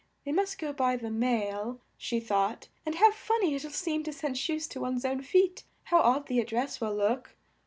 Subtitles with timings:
[0.25, 4.11] "They must go by the mail," she thought; "and how fun ny it'll seem to
[4.11, 5.63] send shoes to one's own feet.
[5.83, 7.35] How odd the ad dress will look!